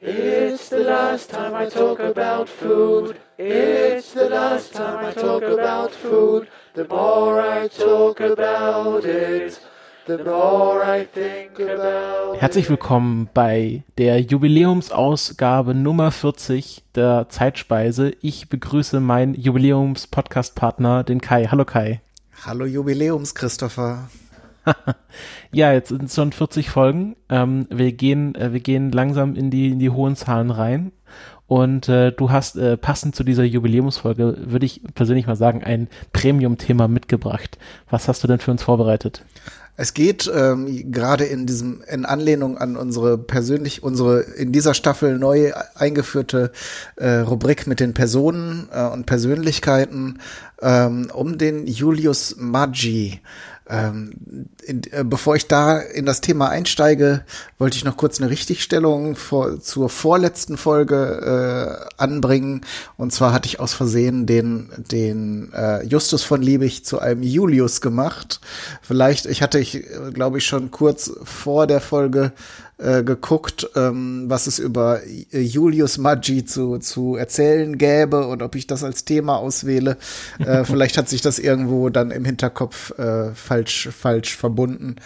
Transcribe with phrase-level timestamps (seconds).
[0.00, 3.16] It's the last time I talk about food.
[3.36, 6.46] It's the last time I talk about food.
[6.74, 9.60] The more I talk about it,
[10.06, 12.40] the more I think about it.
[12.40, 18.12] Herzlich willkommen bei der Jubiläumsausgabe Nummer 40 der Zeitspeise.
[18.22, 21.46] Ich begrüße meinen Jubiläums-Podcast-Partner, den Kai.
[21.46, 22.00] Hallo Kai.
[22.46, 24.08] Hallo Jubiläums, Christopher.
[25.52, 27.16] ja, jetzt sind es schon 40 Folgen.
[27.28, 30.92] Ähm, wir gehen, äh, wir gehen langsam in die, in die hohen Zahlen rein.
[31.46, 35.88] Und äh, du hast äh, passend zu dieser Jubiläumsfolge, würde ich persönlich mal sagen, ein
[36.12, 37.56] Premium-Thema mitgebracht.
[37.88, 39.24] Was hast du denn für uns vorbereitet?
[39.80, 45.20] Es geht ähm, gerade in diesem in Anlehnung an unsere persönlich unsere in dieser Staffel
[45.20, 46.50] neu eingeführte
[46.96, 50.18] äh, Rubrik mit den Personen äh, und Persönlichkeiten
[50.60, 53.20] ähm, um den Julius Maggi.
[53.68, 57.24] Ähm, in, äh, bevor ich da in das Thema einsteige,
[57.58, 62.62] wollte ich noch kurz eine Richtigstellung vor, zur vorletzten Folge äh, anbringen.
[62.96, 67.80] Und zwar hatte ich aus Versehen den, den äh, Justus von Liebig zu einem Julius
[67.80, 68.40] gemacht.
[68.80, 72.32] Vielleicht, ich hatte ich, äh, glaube ich, schon kurz vor der Folge
[72.78, 75.00] äh, geguckt, ähm, was es über
[75.32, 79.96] Julius Maggi zu, zu erzählen gäbe und ob ich das als Thema auswähle.
[80.38, 84.96] Äh, vielleicht hat sich das irgendwo dann im Hinterkopf äh, falsch, falsch verbunden.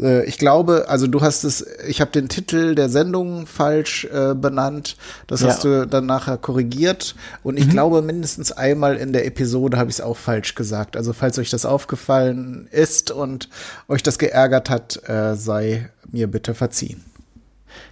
[0.00, 4.34] Äh, ich glaube, also du hast es, ich habe den Titel der Sendung falsch äh,
[4.34, 4.96] benannt.
[5.28, 5.48] Das ja.
[5.48, 7.14] hast du dann nachher korrigiert.
[7.44, 7.70] Und ich mhm.
[7.70, 10.96] glaube, mindestens einmal in der Episode habe ich es auch falsch gesagt.
[10.96, 13.48] Also falls euch das aufgefallen ist und
[13.86, 17.04] euch das geärgert hat, äh, sei mir bitte verziehen.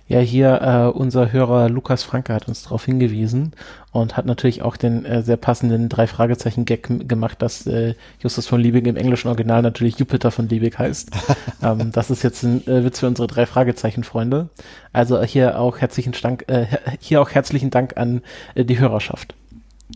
[0.09, 3.53] Ja, hier äh, unser Hörer Lukas Franke hat uns darauf hingewiesen
[3.92, 8.47] und hat natürlich auch den äh, sehr passenden drei Fragezeichen Gag gemacht, dass äh, Justus
[8.47, 11.11] von Liebig im englischen Original natürlich Jupiter von Liebig heißt.
[11.62, 14.48] ähm, das ist jetzt ein äh, Witz für unsere drei Fragezeichen Freunde.
[14.95, 16.67] Also hier auch herzlichen Dank, äh,
[17.00, 18.22] hier auch herzlichen Dank an
[18.55, 19.34] äh, die Hörerschaft.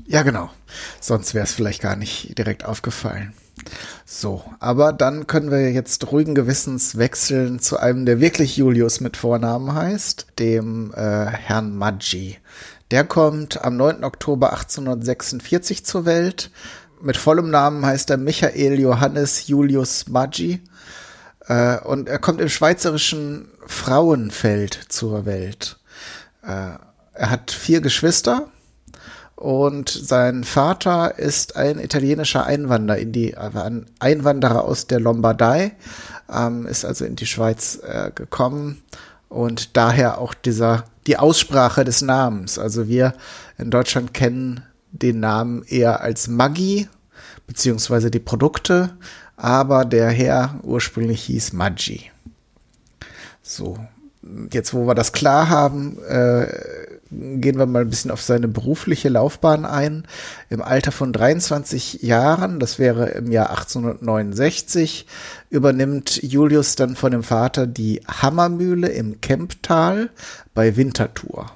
[0.06, 0.50] Ja, genau.
[1.00, 3.32] Sonst wäre es vielleicht gar nicht direkt aufgefallen.
[4.04, 9.16] So, aber dann können wir jetzt ruhigen Gewissens wechseln zu einem, der wirklich Julius mit
[9.16, 12.38] Vornamen heißt, dem äh, Herrn Maggi.
[12.90, 14.04] Der kommt am 9.
[14.04, 16.50] Oktober 1846 zur Welt.
[17.00, 20.60] Mit vollem Namen heißt er Michael Johannes Julius Maggi.
[21.46, 25.78] Äh, und er kommt im schweizerischen Frauenfeld zur Welt.
[26.42, 26.76] Äh,
[27.14, 28.51] er hat vier Geschwister
[29.36, 35.72] und sein Vater ist ein italienischer Einwanderer in die ein Einwanderer aus der Lombardei,
[36.32, 38.82] ähm, ist also in die Schweiz äh, gekommen
[39.28, 42.58] und daher auch dieser die Aussprache des Namens.
[42.58, 43.14] Also wir
[43.58, 46.88] in Deutschland kennen den Namen eher als Maggi
[47.46, 48.90] beziehungsweise die Produkte,
[49.36, 52.10] aber der Herr ursprünglich hieß Maggi.
[53.42, 53.76] So,
[54.52, 56.46] jetzt wo wir das klar haben, äh,
[57.12, 60.04] gehen wir mal ein bisschen auf seine berufliche Laufbahn ein.
[60.48, 65.06] Im Alter von 23 Jahren, das wäre im Jahr 1869,
[65.50, 70.10] übernimmt Julius dann von dem Vater die Hammermühle im Kemptal
[70.54, 71.50] bei Winterthur.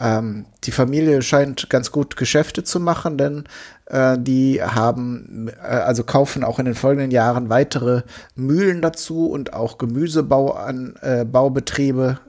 [0.00, 3.44] Ähm, die Familie scheint ganz gut Geschäfte zu machen, denn
[3.86, 8.02] äh, die haben, äh, also kaufen auch in den folgenden Jahren weitere
[8.36, 12.20] Mühlen dazu und auch Gemüsebau an äh, Baubetriebe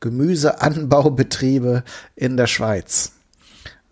[0.00, 1.84] Gemüseanbaubetriebe
[2.16, 3.12] in der Schweiz.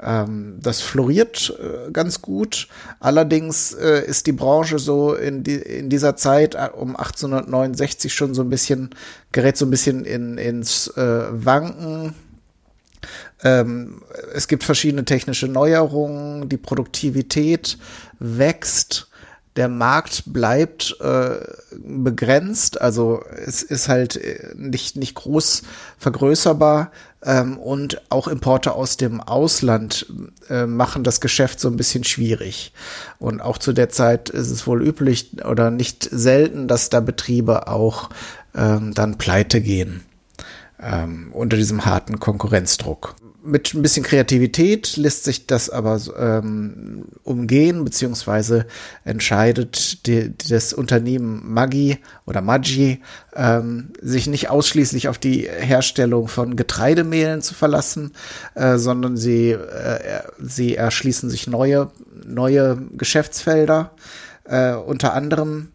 [0.00, 2.68] Ähm, das floriert äh, ganz gut.
[3.00, 8.34] Allerdings äh, ist die Branche so in, die, in dieser Zeit äh, um 1869 schon
[8.34, 8.90] so ein bisschen,
[9.32, 12.14] gerät so ein bisschen in, ins äh, Wanken.
[13.42, 14.02] Ähm,
[14.34, 17.78] es gibt verschiedene technische Neuerungen, die Produktivität
[18.18, 19.08] wächst
[19.58, 21.40] der Markt bleibt äh,
[21.76, 25.62] begrenzt, also es ist halt äh, nicht, nicht groß
[25.98, 26.92] vergrößerbar.
[27.24, 30.06] Ähm, und auch Importe aus dem Ausland
[30.48, 32.72] äh, machen das Geschäft so ein bisschen schwierig.
[33.18, 37.66] Und auch zu der Zeit ist es wohl üblich oder nicht selten, dass da Betriebe
[37.66, 38.10] auch
[38.54, 40.04] ähm, dann pleite gehen
[40.80, 47.84] ähm, unter diesem harten Konkurrenzdruck mit ein bisschen Kreativität lässt sich das aber ähm, umgehen,
[47.84, 48.66] beziehungsweise
[49.04, 53.00] entscheidet die, das Unternehmen Maggi oder Maggi
[53.34, 58.12] ähm, sich nicht ausschließlich auf die Herstellung von Getreidemehlen zu verlassen,
[58.54, 61.90] äh, sondern sie, äh, sie erschließen sich neue,
[62.26, 63.92] neue Geschäftsfelder.
[64.44, 65.68] Äh, unter anderem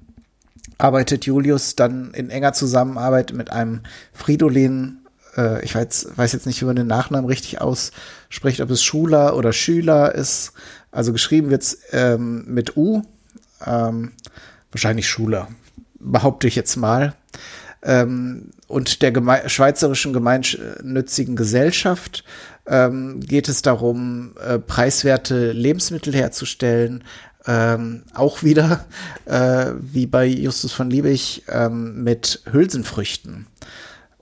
[0.77, 3.81] arbeitet Julius dann in enger Zusammenarbeit mit einem
[4.12, 5.03] Fridolin
[5.38, 9.36] äh, ich weiß, weiß jetzt nicht, wie man den Nachnamen richtig ausspricht, ob es Schuler
[9.36, 10.54] oder Schüler ist.
[10.92, 13.04] Also geschrieben wird's ähm, mit U.
[13.66, 14.12] Ähm,
[14.72, 15.48] wahrscheinlich Schuler,
[16.00, 17.16] behaupte ich jetzt mal.
[17.82, 22.24] ähm, und der Geme Schweizerischen Gemeinnützigen Gesellschaft
[22.66, 27.04] ähm, geht es darum, äh, preiswerte Lebensmittel herzustellen.
[27.46, 28.86] Ähm, auch wieder,
[29.26, 33.48] äh, wie bei Justus von Liebig, ähm, mit Hülsenfrüchten.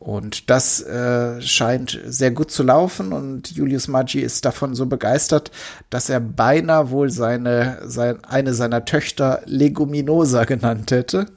[0.02, 5.52] Und das äh, scheint sehr gut zu laufen und Julius Maggi ist davon so begeistert,
[5.92, 11.28] dass er beinahe wohl seine, sein, eine seiner Töchter Leguminosa genannt hätte.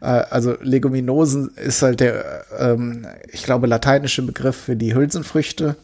[0.00, 5.74] Äh, also Leguminosen ist halt der, ähm, ich glaube, lateinische Begriff für die Hülsenfrüchte.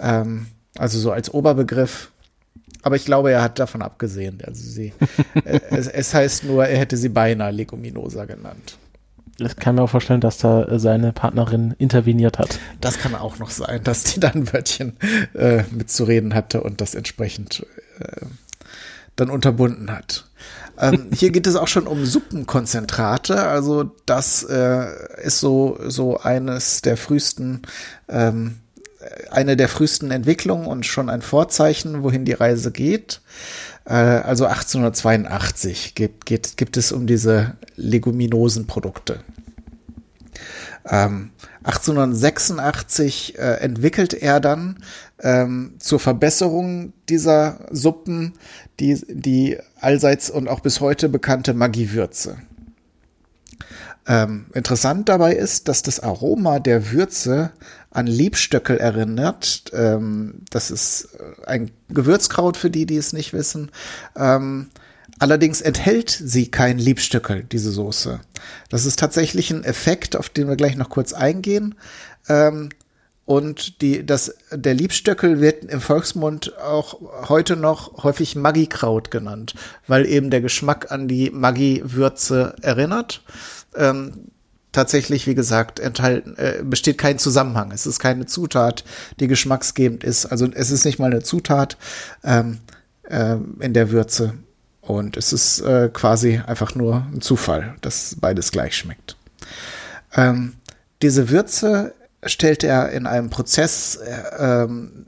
[0.00, 2.10] Ähm, also so als Oberbegriff.
[2.82, 4.42] Aber ich glaube, er hat davon abgesehen.
[4.44, 4.92] Also sie,
[5.44, 8.78] äh, es, es heißt nur, er hätte sie beinahe Leguminosa genannt.
[9.38, 12.58] Ich kann mir auch vorstellen, dass da äh, seine Partnerin interveniert hat.
[12.80, 14.96] Das kann auch noch sein, dass die dann ein Wörtchen
[15.34, 17.66] äh, mitzureden hatte und das entsprechend
[18.00, 18.26] äh,
[19.16, 20.26] dann unterbunden hat.
[20.78, 23.42] Ähm, hier geht es auch schon um Suppenkonzentrate.
[23.42, 24.86] Also das äh,
[25.22, 27.62] ist so, so eines der frühesten,
[28.08, 28.56] ähm,
[29.30, 33.20] eine der frühesten Entwicklungen und schon ein Vorzeichen, wohin die Reise geht.
[33.86, 39.20] Äh, also 1882 gibt, geht, gibt es um diese leguminosen Produkte.
[40.88, 41.30] Ähm,
[41.64, 44.78] 1886 äh, entwickelt er dann
[45.20, 48.34] ähm, zur Verbesserung dieser Suppen
[48.78, 52.36] die, die allseits und auch bis heute bekannte Maggi-Würze.
[54.08, 57.50] Ähm, interessant dabei ist, dass das Aroma der Würze
[57.90, 59.64] an Liebstöckel erinnert.
[59.72, 63.70] Ähm, das ist äh, ein Gewürzkraut für die, die es nicht wissen.
[64.16, 64.68] Ähm,
[65.18, 68.20] allerdings enthält sie kein Liebstöckel, diese Soße.
[68.68, 71.74] Das ist tatsächlich ein Effekt, auf den wir gleich noch kurz eingehen.
[73.26, 79.54] Und die, das, der Liebstöckel wird im Volksmund auch heute noch häufig Maggi-Kraut genannt,
[79.88, 83.22] weil eben der Geschmack an die Maggi-Würze erinnert.
[83.74, 84.28] Ähm,
[84.70, 87.72] tatsächlich, wie gesagt, enthalten, äh, besteht kein Zusammenhang.
[87.72, 88.84] Es ist keine Zutat,
[89.18, 90.26] die geschmacksgebend ist.
[90.26, 91.76] Also es ist nicht mal eine Zutat
[92.22, 92.60] ähm,
[93.02, 94.34] äh, in der Würze.
[94.82, 99.16] Und es ist äh, quasi einfach nur ein Zufall, dass beides gleich schmeckt.
[100.14, 100.52] Ähm,
[101.02, 101.92] diese Würze
[102.26, 105.06] stellt er in einem Prozess äh, ähm,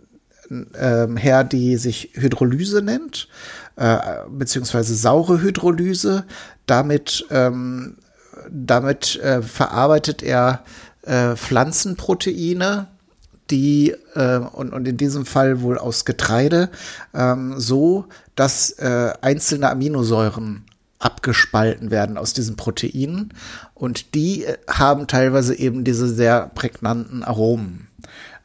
[0.50, 3.28] ähm, her, die sich Hydrolyse nennt,
[3.76, 3.98] äh,
[4.28, 6.24] beziehungsweise saure Hydrolyse.
[6.66, 7.96] Damit, ähm,
[8.50, 10.64] damit äh, verarbeitet er
[11.02, 12.88] äh, Pflanzenproteine,
[13.50, 16.70] die äh, und, und in diesem Fall wohl aus Getreide,
[17.14, 20.64] ähm, so dass äh, einzelne Aminosäuren
[20.98, 23.32] abgespalten werden aus diesen Proteinen
[23.74, 27.88] und die äh, haben teilweise eben diese sehr prägnanten Aromen.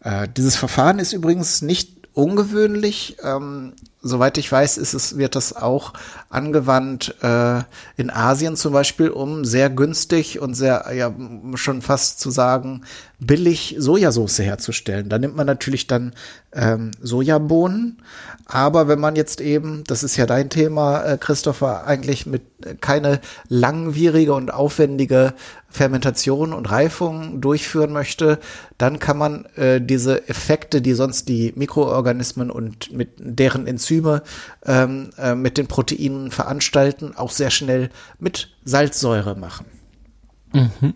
[0.03, 3.17] Äh, dieses Verfahren ist übrigens nicht ungewöhnlich.
[3.23, 3.73] Ähm,
[4.03, 5.93] soweit ich weiß, ist es, wird das auch
[6.29, 7.61] angewandt äh,
[7.95, 11.11] in Asien zum Beispiel, um sehr günstig und sehr, ja,
[11.55, 12.81] schon fast zu sagen,
[13.19, 15.09] billig Sojasauce herzustellen.
[15.09, 16.13] Da nimmt man natürlich dann
[16.51, 18.01] ähm, Sojabohnen,
[18.45, 22.75] aber wenn man jetzt eben, das ist ja dein Thema, äh, Christopher, eigentlich mit äh,
[22.75, 25.33] keine langwierige und aufwendige
[25.69, 28.39] Fermentation und Reifung durchführen möchte,
[28.77, 34.23] dann kann man äh, diese Effekte, die sonst die Mikroorganismen und mit deren Enzyme
[34.65, 39.65] ähm, äh, mit den Proteinen veranstalten, auch sehr schnell mit Salzsäure machen.
[40.53, 40.93] Mhm.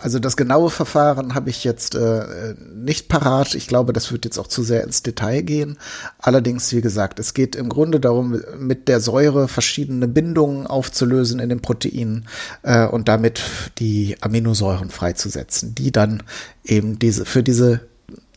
[0.00, 3.56] Also das genaue Verfahren habe ich jetzt äh, nicht parat.
[3.56, 5.76] Ich glaube, das wird jetzt auch zu sehr ins Detail gehen.
[6.20, 11.48] Allerdings, wie gesagt, es geht im Grunde darum, mit der Säure verschiedene Bindungen aufzulösen in
[11.48, 12.28] den Proteinen
[12.62, 13.42] äh, und damit
[13.80, 16.22] die Aminosäuren freizusetzen, die dann
[16.62, 17.80] eben diese für diese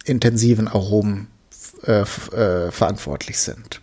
[0.04, 1.28] intensiven Aromen
[1.86, 3.82] äh, äh verantwortlich sind.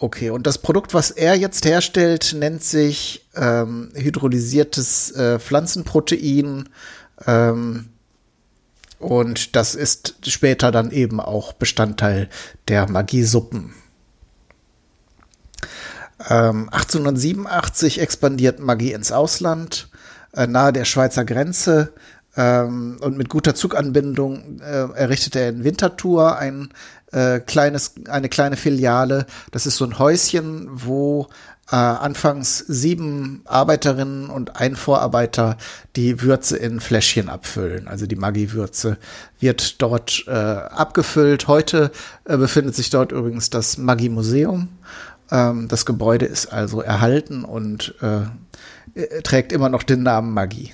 [0.00, 6.68] Okay, und das Produkt, was er jetzt herstellt, nennt sich ähm, hydrolysiertes äh, Pflanzenprotein.
[7.26, 7.88] Ähm,
[9.00, 12.28] und das ist später dann eben auch Bestandteil
[12.68, 13.74] der Magiesuppen.
[16.28, 19.88] Ähm, 1887 expandiert Magie ins Ausland,
[20.32, 21.92] äh, nahe der Schweizer Grenze.
[22.36, 26.70] Ähm, und mit guter Zuganbindung äh, errichtet er in Winterthur ein
[27.12, 29.26] äh, kleines, eine kleine Filiale.
[29.50, 31.28] Das ist so ein Häuschen, wo
[31.70, 35.56] äh, anfangs sieben Arbeiterinnen und ein Vorarbeiter
[35.96, 37.88] die Würze in Fläschchen abfüllen.
[37.88, 38.96] Also die Maggi-Würze
[39.40, 41.46] wird dort äh, abgefüllt.
[41.46, 41.90] Heute
[42.24, 44.68] äh, befindet sich dort übrigens das Maggi-Museum.
[45.30, 50.72] Ähm, das Gebäude ist also erhalten und äh, trägt immer noch den Namen Maggi.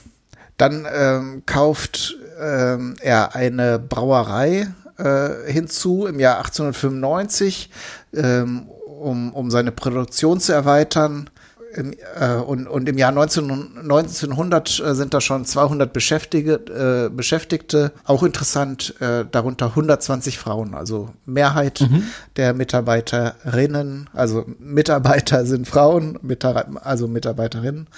[0.56, 4.68] Dann ähm, kauft ähm, er eine Brauerei
[4.98, 7.70] äh, hinzu im Jahr 1895,
[8.14, 11.30] ähm, um, um seine Produktion zu erweitern.
[11.74, 17.14] im, äh, und, und im Jahr 19, 1900 äh, sind da schon 200 Beschäftigte, äh,
[17.14, 17.90] Beschäftigte.
[18.04, 20.74] Auch interessant, äh, darunter 120 Frauen.
[20.74, 22.04] Also Mehrheit mhm.
[22.36, 27.88] der Mitarbeiterinnen, also Mitarbeiter sind Frauen, Mitar also Mitarbeiterinnen.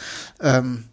[0.40, 0.84] Ähm,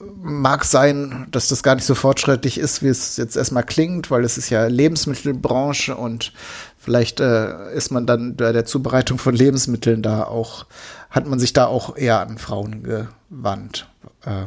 [0.00, 4.24] mag sein, dass das gar nicht so fortschrittlich ist, wie es jetzt erstmal klingt, weil
[4.24, 6.32] es ist ja Lebensmittelbranche und
[6.78, 10.66] vielleicht äh, ist man dann bei der Zubereitung von Lebensmitteln da auch,
[11.10, 13.88] hat man sich da auch eher an Frauen gewandt.
[14.24, 14.46] Äh,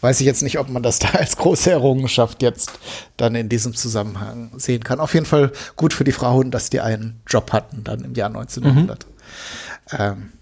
[0.00, 2.72] weiß ich jetzt nicht, ob man das da als große Errungenschaft jetzt
[3.16, 5.00] dann in diesem Zusammenhang sehen kann.
[5.00, 8.28] Auf jeden Fall gut für die Frauen, dass die einen Job hatten dann im Jahr
[8.28, 9.06] 1900.
[9.06, 9.98] Mhm.
[9.98, 10.32] Ähm,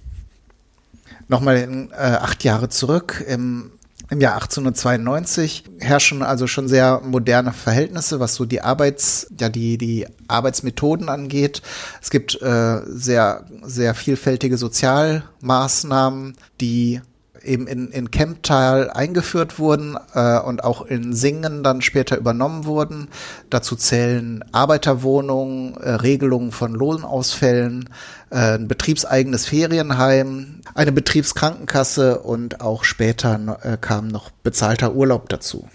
[1.29, 3.73] Nochmal in, äh, acht Jahre zurück, im
[4.11, 9.79] im Jahr 1892 herrschen also schon sehr moderne Verhältnisse, was so die Arbeits, ja, die,
[9.79, 11.63] die Arbeitsmethoden angeht.
[12.01, 17.01] Es gibt äh, sehr, sehr vielfältige Sozialmaßnahmen, die
[17.47, 23.09] eben in, in Kemptal eingeführt wurden äh, und auch in Singen dann später übernommen wurden.
[23.51, 27.89] Dazu zählen Arbeiterwohnungen, äh, Regelungen von Lohnausfällen,
[28.31, 35.69] äh, ein betriebseigenes Ferienheim, eine Betriebskrankenkasse und auch später äh, kam noch bezahlter Urlaub dazu.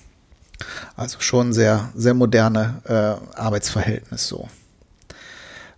[0.95, 4.47] Also schon sehr, sehr moderne äh, Arbeitsverhältnis so.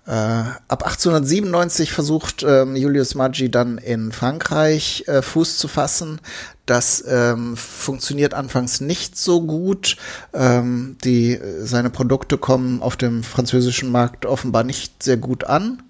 [0.06, 6.20] Äh, ab 1897 versucht ähm, Julius Maggi dann in Frankreich äh, Fuß zu fassen.
[6.66, 9.96] Das ähm, funktioniert anfangs nicht so gut.
[10.34, 15.84] Ähm, die, seine Produkte kommen auf dem französischen Markt offenbar nicht sehr gut an.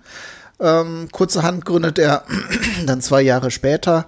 [0.59, 2.23] Ähm, kurzerhand gründet er
[2.85, 4.07] dann zwei Jahre später,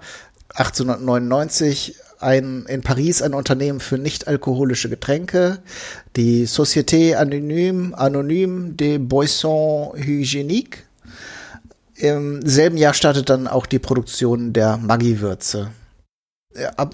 [0.54, 5.60] 1899, ein, in Paris ein Unternehmen für nicht-alkoholische Getränke,
[6.16, 10.80] die Société Anonyme, Anonyme des Boissons Hygiéniques.
[11.96, 15.72] Im selben Jahr startet dann auch die Produktion der Maggi-Würze.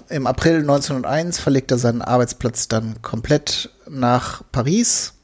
[0.08, 5.14] Im April 1901 verlegt er seinen Arbeitsplatz dann komplett nach Paris,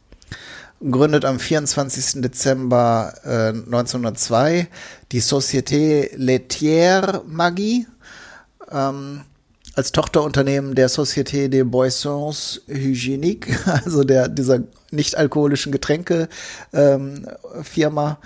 [0.80, 2.22] gründet am 24.
[2.22, 4.68] Dezember äh, 1902
[5.10, 7.86] die Société Laitière Maggi.
[8.70, 9.22] Ähm,
[9.78, 16.28] als Tochterunternehmen der Société des Boissons Hygiéniques, also der, dieser nicht-alkoholischen Getränke
[16.72, 17.28] ähm,
[17.62, 18.18] Firma.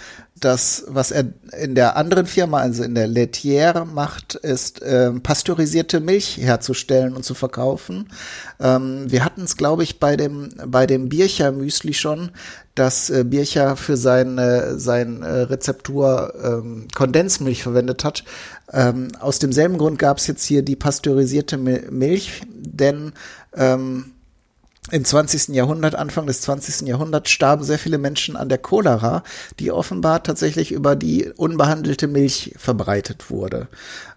[0.42, 6.00] Das, was er in der anderen Firma, also in der Laitière macht, ist ähm, pasteurisierte
[6.00, 8.08] Milch herzustellen und zu verkaufen.
[8.58, 12.32] Ähm, wir hatten es, glaube ich, bei dem, bei dem Bircher-Müsli schon,
[12.74, 18.24] dass äh, Bircher für seine sein, äh, Rezeptur ähm, Kondensmilch verwendet hat.
[18.72, 23.12] Ähm, aus demselben Grund gab es jetzt hier die pasteurisierte Milch, denn
[23.54, 24.12] ähm,
[24.92, 25.48] im 20.
[25.48, 26.86] Jahrhundert, Anfang des 20.
[26.86, 29.22] Jahrhunderts starben sehr viele Menschen an der Cholera,
[29.58, 33.68] die offenbar tatsächlich über die unbehandelte Milch verbreitet wurde.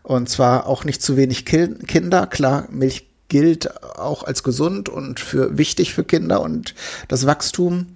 [0.04, 2.28] Und zwar auch nicht zu wenig Kinder.
[2.28, 6.76] Klar, Milch gilt auch als gesund und für wichtig für Kinder und
[7.08, 7.88] das Wachstum.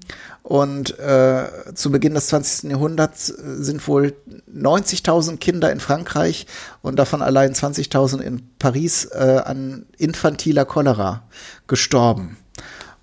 [0.42, 2.72] Und äh, zu Beginn des 20.
[2.72, 4.16] Jahrhunderts sind wohl
[4.52, 6.48] 90.000 Kinder in Frankreich
[6.82, 11.24] und davon allein 20.000 in Paris äh, an infantiler Cholera
[11.68, 12.38] gestorben.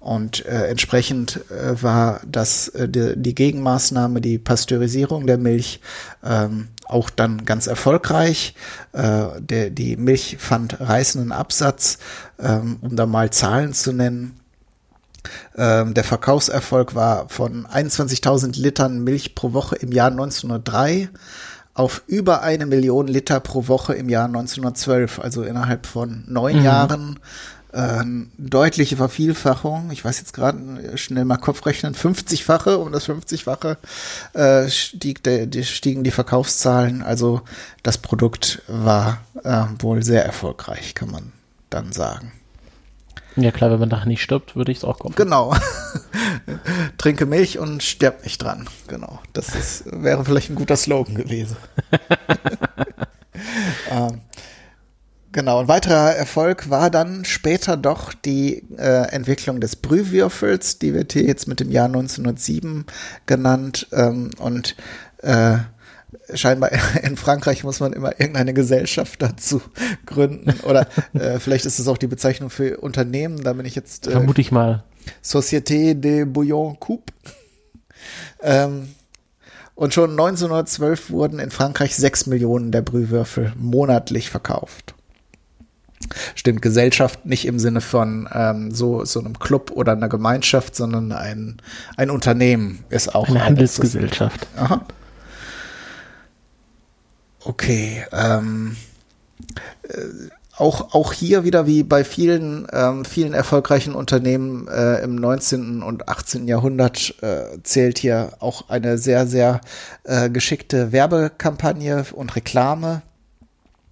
[0.07, 5.81] Und äh, entsprechend äh, war das äh, die, die, Gegenmaßnahme, die Pasteurisierung der Milch,
[6.25, 8.55] ähm, auch dann ganz erfolgreich.
[8.93, 11.99] Äh, der, die Milch fand reißenden Absatz,
[12.39, 14.39] ähm, um da mal Zahlen zu nennen.
[15.57, 21.09] Ähm, der Verkaufserfolg war von 21.000 Litern Milch pro Woche im Jahr 1903
[21.75, 26.65] auf über eine Million Liter pro Woche im Jahr 1912, also innerhalb von neun mhm.
[26.65, 27.19] Jahren
[27.77, 28.05] äh,
[28.39, 29.91] deutliche Vervielfachung.
[29.91, 33.77] Ich weiß jetzt gerade schnell mal Kopfrechnen, 50-fache, um das 50-fache
[34.33, 37.03] äh, stieg de, de, stiegen die Verkaufszahlen.
[37.03, 37.43] Also
[37.83, 41.33] das Produkt war äh, wohl sehr erfolgreich, kann man
[41.71, 42.33] dann sagen.
[43.37, 45.15] Ja klar, wenn man nachher nicht stirbt, würde ich es auch kaufen.
[45.15, 45.55] Genau.
[46.99, 48.67] Trinke Milch und stirb nicht dran.
[48.87, 49.21] Genau.
[49.35, 51.57] Das ist, wäre vielleicht ein guter Slogan gewesen.
[53.91, 54.21] ähm,
[55.37, 61.13] Genau, ein weiterer Erfolg war dann später doch die äh, Entwicklung des Brühwürfels, die wird
[61.13, 62.87] hier jetzt mit dem Jahr 1907
[63.27, 64.77] genannt ähm, und
[65.19, 65.59] äh,
[66.33, 66.71] scheinbar
[67.03, 69.61] in Frankreich muss man immer irgendeine Gesellschaft dazu
[70.07, 74.07] gründen oder äh, vielleicht ist es auch die Bezeichnung für Unternehmen, da bin ich jetzt
[74.07, 74.85] äh, vermute ich mal
[75.23, 77.13] Société de Bouillon Coupe.
[78.43, 78.89] Ähm,
[79.75, 84.96] und schon 1912 wurden in Frankreich sechs Millionen der Brühwürfel monatlich verkauft.
[86.35, 91.13] Stimmt, Gesellschaft nicht im Sinne von ähm, so, so einem Club oder einer Gemeinschaft, sondern
[91.13, 91.57] ein,
[91.97, 94.47] ein Unternehmen ist auch eine Handelsgesellschaft.
[94.57, 94.87] Aha.
[97.45, 98.05] Okay.
[98.13, 98.77] Ähm,
[100.57, 105.83] auch, auch hier wieder wie bei vielen, ähm, vielen erfolgreichen Unternehmen äh, im 19.
[105.83, 106.49] und 18.
[106.49, 109.61] Jahrhundert äh, zählt hier auch eine sehr, sehr
[110.05, 113.03] äh, geschickte Werbekampagne und Reklame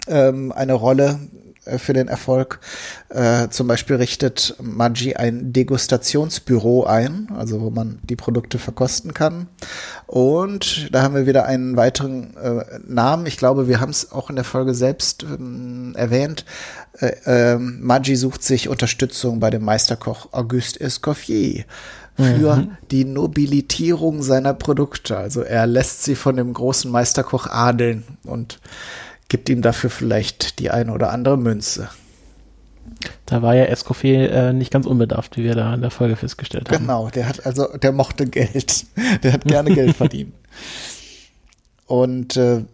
[0.09, 2.61] ähm, eine Rolle äh, für den Erfolg.
[3.09, 9.49] Äh, zum Beispiel richtet Maggi ein Degustationsbüro ein, also wo man die Produkte verkosten kann.
[10.06, 13.26] Und da haben wir wieder einen weiteren äh, Namen.
[13.26, 16.44] Ich glaube, wir haben es auch in der Folge selbst ähm, erwähnt.
[16.99, 21.64] Äh, Maggi sucht sich Unterstützung bei dem Meisterkoch Auguste Escoffier
[22.16, 22.76] für mhm.
[22.90, 25.16] die Nobilitierung seiner Produkte.
[25.16, 28.61] Also er lässt sie von dem großen Meisterkoch adeln und
[29.28, 31.88] gibt ihm dafür vielleicht die eine oder andere Münze.
[33.26, 36.71] Da war ja Escoffier äh, nicht ganz unbedarft, wie wir da in der Folge festgestellt
[36.71, 36.87] haben.
[36.87, 38.87] Genau, der hat also, der mochte Geld.
[39.23, 40.35] Der hat gerne Geld verdient.
[41.87, 42.64] Und äh,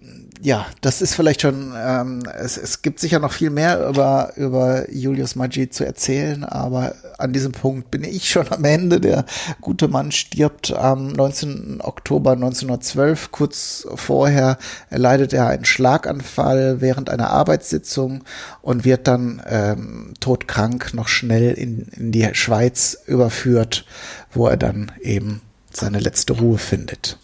[0.43, 4.91] ja, das ist vielleicht schon, ähm, es, es gibt sicher noch viel mehr über, über
[4.91, 9.01] Julius Maggi zu erzählen, aber an diesem Punkt bin ich schon am Ende.
[9.01, 9.27] Der
[9.61, 11.81] gute Mann stirbt am 19.
[11.83, 13.31] Oktober 1912.
[13.33, 14.57] Kurz vorher
[14.89, 18.25] erleidet er einen Schlaganfall während einer Arbeitssitzung
[18.63, 23.85] und wird dann ähm, todkrank noch schnell in, in die Schweiz überführt,
[24.33, 27.19] wo er dann eben seine letzte Ruhe findet.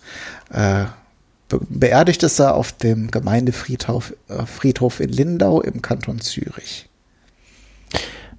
[0.53, 0.85] Äh,
[1.49, 6.89] beerdigt ist er auf dem Gemeindefriedhof äh, Friedhof in Lindau im Kanton Zürich.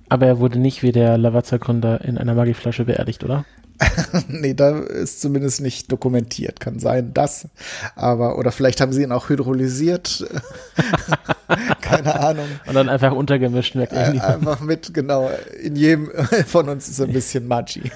[0.10, 3.46] Aber er wurde nicht wie der Lavazza-Gründer in einer Magieflasche beerdigt, oder?
[4.28, 6.60] nee, da ist zumindest nicht dokumentiert.
[6.60, 7.48] Kann sein, dass.
[7.96, 10.26] Aber, oder vielleicht haben sie ihn auch hydrolysiert.
[11.82, 12.48] Keine Ahnung.
[12.66, 13.76] Und dann einfach untergemischt.
[13.76, 15.30] Äh, einfach mit, genau.
[15.62, 16.10] In jedem
[16.48, 17.92] von uns ist ein bisschen Maggi.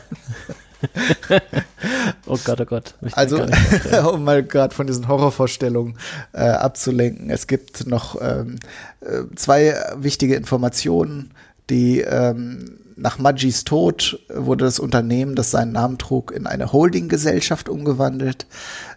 [2.26, 2.96] oh Gott, oh Gott.
[3.14, 3.46] Also,
[4.12, 5.98] um mal gerade von diesen Horrorvorstellungen
[6.34, 8.58] äh, abzulenken, es gibt noch ähm,
[9.02, 11.32] äh, zwei wichtige Informationen,
[11.70, 17.70] die ähm, nach Magis Tod wurde das Unternehmen, das seinen Namen trug, in eine Holdinggesellschaft
[17.70, 18.46] umgewandelt.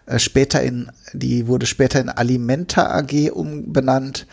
[0.05, 4.27] Äh, später in, die wurde später in Alimenta AG umbenannt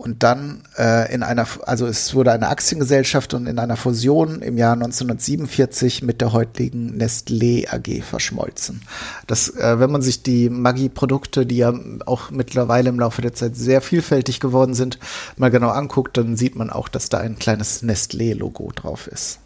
[0.00, 4.56] und dann äh, in einer, also es wurde eine Aktiengesellschaft und in einer Fusion im
[4.56, 8.80] Jahr 1947 mit der heutigen Nestlé AG verschmolzen.
[9.26, 11.74] Das, äh, wenn man sich die Maggi-Produkte, die ja
[12.06, 14.98] auch mittlerweile im Laufe der Zeit sehr vielfältig geworden sind,
[15.36, 19.38] mal genau anguckt, dann sieht man auch, dass da ein kleines Nestlé-Logo drauf ist.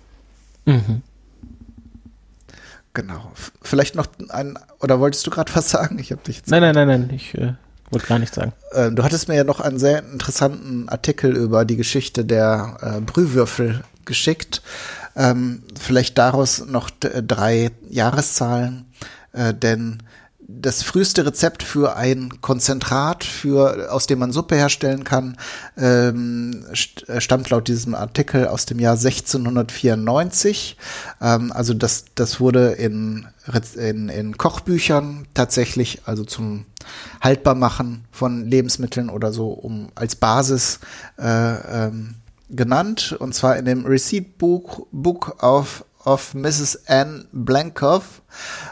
[0.66, 1.02] Mhm.
[2.92, 3.32] Genau.
[3.60, 5.98] Vielleicht noch ein, oder wolltest du gerade was sagen?
[5.98, 6.50] Ich habe dich jetzt.
[6.50, 7.10] Nein, nein, nein, nein.
[7.12, 7.54] Ich äh,
[7.90, 8.52] wollte gar nichts sagen.
[8.72, 13.00] Äh, du hattest mir ja noch einen sehr interessanten Artikel über die Geschichte der äh,
[13.00, 14.62] Brühwürfel geschickt.
[15.16, 18.86] Ähm, vielleicht daraus noch drei Jahreszahlen,
[19.32, 20.02] äh, denn
[20.46, 25.36] das früheste Rezept für ein Konzentrat, für, aus dem man Suppe herstellen kann,
[25.76, 26.66] ähm,
[27.06, 30.76] äh, stammt laut diesem Artikel aus dem Jahr 1694.
[31.20, 33.26] Ähm, also das, das wurde in,
[33.76, 36.66] in, in Kochbüchern tatsächlich, also zum
[37.22, 40.80] Haltbarmachen von Lebensmitteln oder so, um als Basis
[41.18, 42.16] äh, ähm,
[42.50, 43.16] genannt.
[43.18, 46.86] Und zwar in dem Receipt Book, Book of of Mrs.
[46.86, 48.22] Anne Blankoff.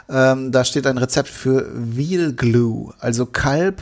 [0.09, 3.81] Ähm, da steht ein Rezept für Veal Glue, also Kalb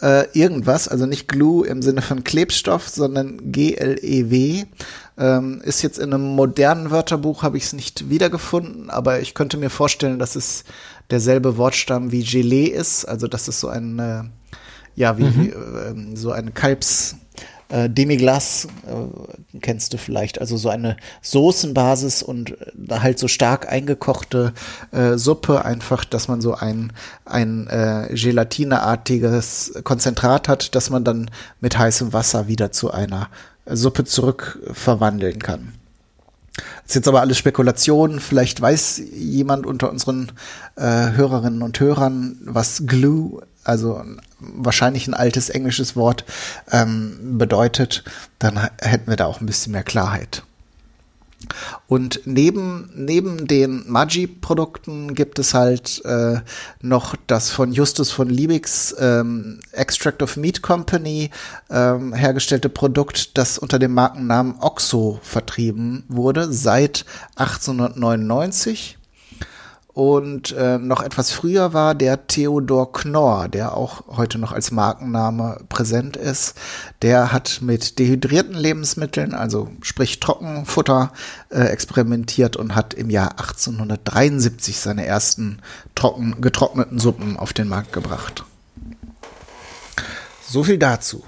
[0.00, 4.64] äh, irgendwas, also nicht Glue im Sinne von Klebstoff, sondern G-L-E-W.
[5.18, 9.56] Ähm, ist jetzt in einem modernen Wörterbuch, habe ich es nicht wiedergefunden, aber ich könnte
[9.56, 10.64] mir vorstellen, dass es
[11.10, 14.22] derselbe Wortstamm wie Gelee ist, also dass es so ein, äh,
[14.94, 15.40] ja, wie, mhm.
[15.40, 17.16] wie äh, so ein Kalbs
[17.68, 23.70] äh, Demiglas äh, kennst du vielleicht, also so eine Soßenbasis und äh, halt so stark
[23.70, 24.52] eingekochte
[24.90, 26.92] äh, Suppe, einfach, dass man so ein,
[27.24, 33.28] ein äh, gelatineartiges Konzentrat hat, das man dann mit heißem Wasser wieder zu einer
[33.66, 35.74] Suppe zurück verwandeln kann.
[36.56, 38.18] Das ist jetzt aber alles Spekulation.
[38.18, 40.32] Vielleicht weiß jemand unter unseren
[40.76, 44.02] äh, Hörerinnen und Hörern, was Glue also
[44.40, 46.24] wahrscheinlich ein altes englisches Wort
[46.70, 48.04] ähm, bedeutet,
[48.38, 50.42] dann hätten wir da auch ein bisschen mehr Klarheit.
[51.86, 56.40] Und neben, neben den Maggi-Produkten gibt es halt äh,
[56.82, 61.30] noch das von Justus von Liebigs ähm, Extract of Meat Company
[61.70, 67.04] ähm, hergestellte Produkt, das unter dem Markennamen Oxo vertrieben wurde seit
[67.36, 68.97] 1899.
[69.98, 75.58] Und äh, noch etwas früher war der Theodor Knorr, der auch heute noch als Markenname
[75.68, 76.54] präsent ist.
[77.02, 81.12] Der hat mit dehydrierten Lebensmitteln, also sprich Trockenfutter,
[81.50, 85.58] äh, experimentiert und hat im Jahr 1873 seine ersten
[85.96, 88.44] trocken, getrockneten Suppen auf den Markt gebracht.
[90.48, 91.24] So viel dazu.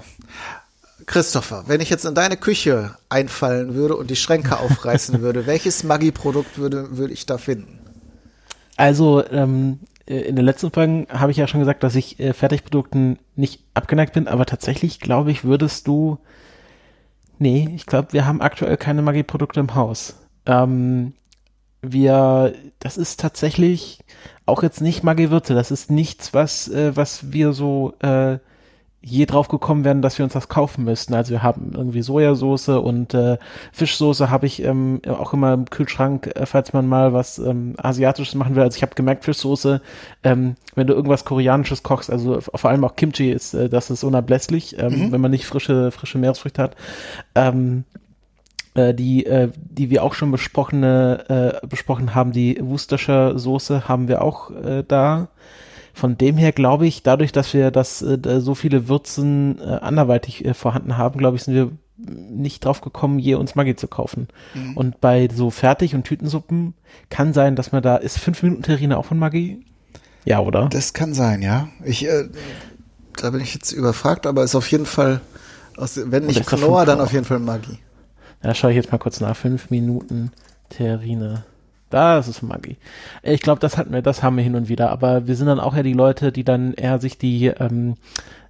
[1.07, 5.83] Christopher, wenn ich jetzt in deine Küche einfallen würde und die Schränke aufreißen würde, welches
[5.83, 7.81] Maggi-Produkt würde, würde ich da finden?
[8.81, 12.33] Also, ähm, äh, in den letzten Folgen habe ich ja schon gesagt, dass ich äh,
[12.33, 16.17] Fertigprodukten nicht abgeneigt bin, aber tatsächlich glaube ich, würdest du.
[17.37, 20.15] Nee, ich glaube, wir haben aktuell keine Maggi-Produkte im Haus.
[20.47, 21.13] Ähm,
[21.83, 23.99] wir, das ist tatsächlich
[24.47, 25.53] auch jetzt nicht Maggi-Würze.
[25.53, 28.39] Das ist nichts, was, äh, was wir so äh,
[29.03, 31.15] je drauf gekommen wären, dass wir uns das kaufen müssten.
[31.15, 33.37] Also wir haben irgendwie Sojasauce und äh,
[33.71, 38.35] Fischsoße habe ich ähm, auch immer im Kühlschrank, äh, falls man mal was ähm, Asiatisches
[38.35, 38.61] machen will.
[38.61, 39.81] Also ich habe gemerkt, Fischsoße,
[40.23, 44.03] ähm, wenn du irgendwas Koreanisches kochst, also vor allem auch Kimchi ist, äh, das ist
[44.03, 45.11] unablässlich, ähm, mhm.
[45.11, 46.75] wenn man nicht frische, frische Meeresfrüchte hat.
[47.33, 47.85] Ähm,
[48.75, 54.07] äh, die, äh, die wir auch schon besprochene, äh, besprochen haben, die Worcestershire Soße haben
[54.07, 55.29] wir auch äh, da.
[55.93, 60.45] Von dem her glaube ich, dadurch, dass wir das äh, so viele Würzen äh, anderweitig
[60.45, 64.27] äh, vorhanden haben, glaube ich, sind wir nicht drauf gekommen, je uns Maggi zu kaufen.
[64.53, 64.77] Mhm.
[64.77, 66.73] Und bei so Fertig- und Tütensuppen
[67.09, 69.65] kann sein, dass man da, ist fünf Minuten Terrine auch von Maggi?
[70.25, 70.67] Ja, oder?
[70.69, 71.67] Das kann sein, ja.
[71.83, 72.29] Ich, äh,
[73.17, 75.21] da bin ich jetzt überfragt, aber ist auf jeden Fall,
[75.77, 77.79] aus, wenn nicht Knorr, dann auf jeden Fall Maggi.
[78.43, 79.35] Ja, schaue ich jetzt mal kurz nach.
[79.35, 80.31] Fünf Minuten
[80.69, 81.43] Terrine.
[81.91, 82.77] Das ist Maggi.
[83.21, 85.59] Ich glaube, das hatten wir, das haben wir hin und wieder, aber wir sind dann
[85.59, 87.95] auch ja die Leute, die dann eher sich die, ähm,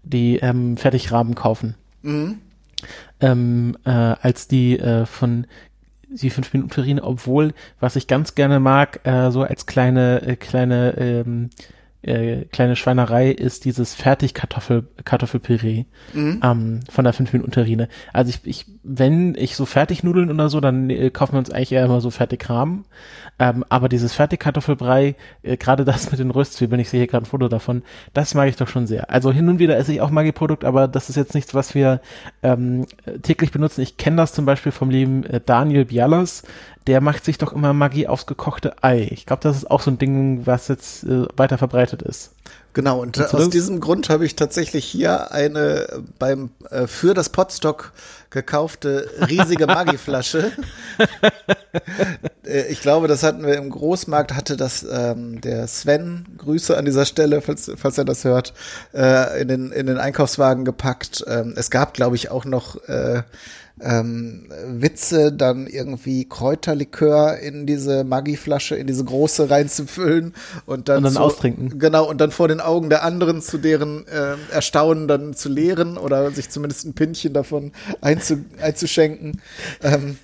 [0.03, 1.75] die ähm, Fertigrahmen kaufen.
[2.03, 2.37] Mhm.
[3.19, 5.47] Ähm, äh, als die äh, von
[6.09, 10.35] die 5 Minuten Terrine, obwohl, was ich ganz gerne mag, äh, so als kleine, äh,
[10.35, 11.49] kleine ähm,
[12.03, 16.41] äh, kleine Schweinerei ist dieses Fertigkartoffel Kartoffelpüree mhm.
[16.43, 17.89] ähm, von der 5 Minuten Terrine.
[18.11, 21.71] Also ich, ich, wenn ich so Fertignudeln oder so, dann äh, kaufen wir uns eigentlich
[21.73, 22.85] eher immer so Fertigrahmen.
[23.37, 27.29] Ähm, aber dieses Fertigkartoffelbrei, äh, gerade das mit den Röstzwiebeln, ich sehe hier gerade ein
[27.29, 27.83] Foto davon,
[28.13, 29.09] das mag ich doch schon sehr.
[29.09, 32.01] Also hin und wieder esse ich auch Maggi-Produkt, aber das ist jetzt nichts, was wir
[32.43, 32.85] ähm,
[33.21, 33.81] täglich benutzen.
[33.81, 36.43] Ich kenne das zum Beispiel vom lieben äh, Daniel Bialas,
[36.87, 39.07] der macht sich doch immer Maggi aufs gekochte Ei.
[39.11, 42.31] Ich glaube, das ist auch so ein Ding, was jetzt äh, weiter verbreitet ist.
[42.73, 47.91] Genau, und aus diesem Grund habe ich tatsächlich hier eine beim äh, für das Potstock
[48.29, 50.53] gekaufte riesige Maggi-Flasche.
[52.45, 56.85] äh, ich glaube, das hatten wir im Großmarkt, hatte das ähm, der Sven, Grüße an
[56.85, 58.53] dieser Stelle, falls, falls er das hört,
[58.93, 61.25] äh, in, den, in den Einkaufswagen gepackt.
[61.27, 63.23] Ähm, es gab, glaube ich, auch noch äh,
[63.79, 70.33] ähm, Witze, dann irgendwie Kräuterlikör in diese Maggi-Flasche, in diese große reinzufüllen
[70.65, 71.79] und dann, und dann zu, austrinken.
[71.79, 75.97] Genau, und dann vor den Augen der anderen zu deren äh, Erstaunen dann zu leeren
[75.97, 79.41] oder sich zumindest ein Pinchen davon einzu, einzuschenken.
[79.81, 80.17] Ähm,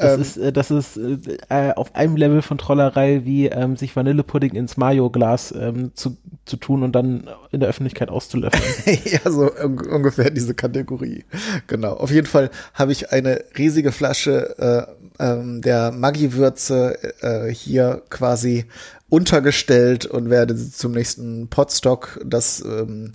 [0.00, 3.94] das ähm, ist, äh, das ist äh, auf einem Level von Trollerei wie ähm, sich
[3.94, 8.98] Vanillepudding ins Mayo-Glas ähm, zu, zu tun und dann in der Öffentlichkeit auszulöffeln.
[9.04, 11.24] ja, so un ungefähr diese Kategorie.
[11.66, 11.94] Genau.
[11.94, 18.66] Auf jeden Fall habe ich eine riesige Flasche äh, ähm, der Maggi-Würze äh, hier quasi
[19.08, 23.12] untergestellt und werde zum nächsten Podstock, das ähm,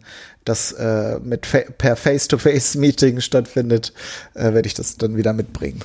[0.47, 3.93] das äh, mit fa per Face-to-Face-Meeting stattfindet,
[4.33, 5.81] äh, werde ich das dann wieder mitbringen.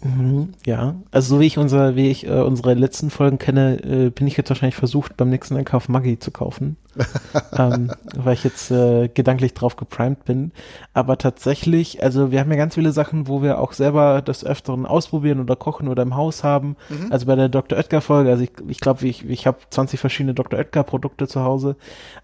[0.00, 4.10] Mhm, ja, also so wie ich unser, wie ich äh, unsere letzten Folgen kenne, äh,
[4.10, 6.76] bin ich jetzt wahrscheinlich versucht, beim nächsten Einkauf Maggi zu kaufen,
[7.58, 10.52] ähm, weil ich jetzt äh, gedanklich drauf geprimed bin.
[10.94, 14.86] Aber tatsächlich, also wir haben ja ganz viele Sachen, wo wir auch selber das Öfteren
[14.86, 16.76] ausprobieren oder kochen oder im Haus haben.
[16.90, 17.10] Mhm.
[17.10, 17.76] Also bei der Dr.
[17.76, 20.60] Oetker Folge, also ich glaube, ich, glaub, ich, ich habe 20 verschiedene Dr.
[20.60, 21.74] Oetker Produkte zu Hause.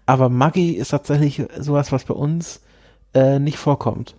[0.05, 2.61] Aber Maggi ist tatsächlich sowas, was bei uns
[3.13, 4.15] äh, nicht vorkommt.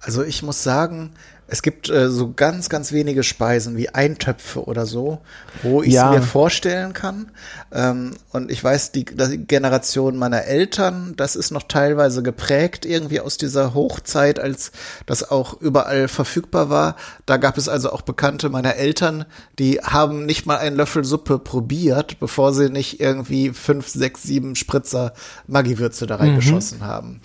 [0.00, 1.12] Also ich muss sagen,
[1.54, 5.20] es gibt äh, so ganz, ganz wenige Speisen wie Eintöpfe oder so,
[5.62, 6.10] wo ich ja.
[6.10, 7.30] mir vorstellen kann.
[7.70, 13.20] Ähm, und ich weiß, die, die Generation meiner Eltern, das ist noch teilweise geprägt irgendwie
[13.20, 14.72] aus dieser Hochzeit, als
[15.06, 16.96] das auch überall verfügbar war.
[17.24, 19.24] Da gab es also auch Bekannte meiner Eltern,
[19.60, 24.56] die haben nicht mal einen Löffel Suppe probiert, bevor sie nicht irgendwie fünf, sechs, sieben
[24.56, 25.12] Spritzer
[25.46, 26.84] Maggi-Würze da reingeschossen mhm.
[26.84, 27.20] haben.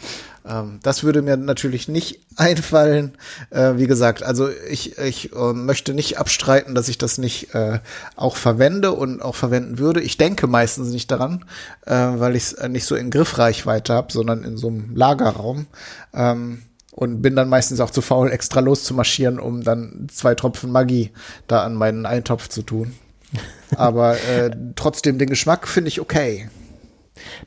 [0.49, 3.17] Ähm, das würde mir natürlich nicht einfallen.
[3.51, 7.79] Äh, wie gesagt, also ich, ich äh, möchte nicht abstreiten, dass ich das nicht äh,
[8.15, 10.01] auch verwende und auch verwenden würde.
[10.01, 11.45] Ich denke meistens nicht daran,
[11.85, 15.67] weil ich es nicht so in Griffreichweite habe, sondern in so einem Lagerraum.
[16.13, 21.11] Ähm, und bin dann meistens auch zu faul, extra loszumarschieren, um dann zwei Tropfen Magie
[21.47, 22.93] da an meinen Eintopf zu tun.
[23.75, 26.49] Aber äh, trotzdem den Geschmack finde ich okay.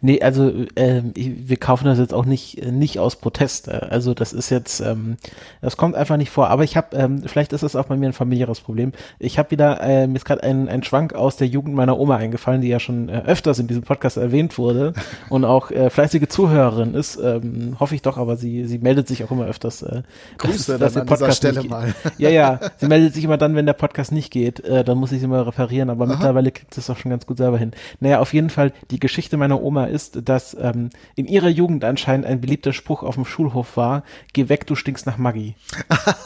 [0.01, 3.69] Nee, also äh, wir kaufen das jetzt auch nicht nicht aus Protest.
[3.69, 5.17] Also das ist jetzt, ähm,
[5.61, 6.49] das kommt einfach nicht vor.
[6.49, 8.93] Aber ich habe, ähm, vielleicht ist es auch bei mir ein familiäres Problem.
[9.19, 12.17] Ich habe wieder, äh, mir ist gerade ein, ein Schwank aus der Jugend meiner Oma
[12.17, 14.93] eingefallen, die ja schon äh, öfters in diesem Podcast erwähnt wurde
[15.29, 17.17] und auch äh, fleißige Zuhörerin ist.
[17.23, 19.83] Ähm, hoffe ich doch, aber sie sie meldet sich auch immer öfters.
[19.83, 20.03] Äh,
[20.39, 21.95] Grüße dass, dass an Podcast Stelle nicht, mal.
[22.19, 24.61] Ja, ja, sie meldet sich immer dann, wenn der Podcast nicht geht.
[24.61, 25.91] Äh, dann muss ich sie mal reparieren.
[25.91, 26.13] Aber Aha.
[26.15, 27.73] mittlerweile kriegt es doch schon ganz gut selber hin.
[28.01, 32.27] Naja, auf jeden Fall die Geschichte meiner Oma ist, dass ähm, in ihrer Jugend anscheinend
[32.27, 35.55] ein beliebter Spruch auf dem Schulhof war, geh weg, du stinkst nach Maggi.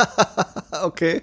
[0.84, 1.22] okay.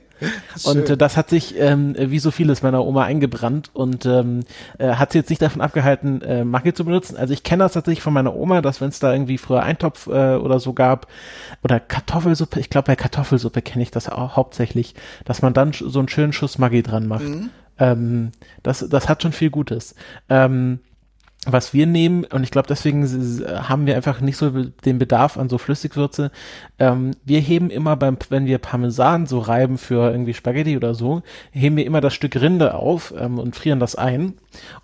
[0.64, 4.42] Und äh, das hat sich, ähm, wie so vieles meiner Oma eingebrannt und ähm,
[4.78, 7.18] äh, hat sie jetzt nicht davon abgehalten, äh, Maggi zu benutzen.
[7.18, 10.08] Also ich kenne das tatsächlich von meiner Oma, dass wenn es da irgendwie früher Eintopf
[10.08, 11.08] äh, oder so gab
[11.64, 14.96] oder Kartoffelsuppe, ich glaube bei Kartoffelsuppe kenne ich das auch hauptsächlich,
[15.26, 17.24] dass man dann so einen schönen Schuss Maggi dran macht.
[17.24, 17.50] Mhm.
[17.80, 19.96] Ähm, das, das hat schon viel Gutes.
[20.30, 20.80] Ähm,
[21.46, 23.06] was wir nehmen, und ich glaube, deswegen
[23.68, 26.32] haben wir einfach nicht so den Bedarf an so Flüssigwürze.
[26.80, 31.22] Ähm, wir heben immer beim, wenn wir Parmesan so reiben für irgendwie Spaghetti oder so,
[31.52, 34.36] heben wir immer das Stück Rinde auf ähm, und frieren das ein.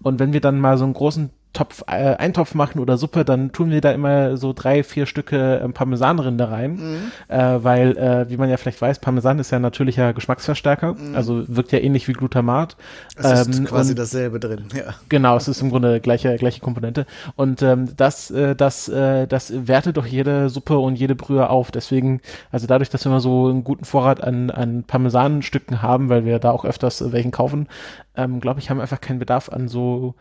[0.02, 3.52] Und wenn wir dann mal so einen großen Topf, äh, Eintopf machen oder Suppe, dann
[3.52, 7.12] tun wir da immer so drei, vier Stücke äh, Parmesanrinde rein, mhm.
[7.28, 11.16] äh, weil, äh, wie man ja vielleicht weiß, Parmesan ist ja ein natürlicher Geschmacksverstärker, mhm.
[11.16, 12.78] also wirkt ja ähnlich wie Glutamat.
[13.16, 14.94] Es ähm, ist quasi dasselbe drin, ja.
[15.10, 19.52] Genau, es ist im Grunde gleiche, gleiche Komponente und ähm, das, äh, das, äh, das
[19.68, 23.48] wertet doch jede Suppe und jede Brühe auf, deswegen, also dadurch, dass wir immer so
[23.48, 27.68] einen guten Vorrat an, an Parmesanstücken haben, weil wir da auch öfters welchen kaufen,
[28.16, 30.14] ähm, glaube ich, haben wir einfach keinen Bedarf an so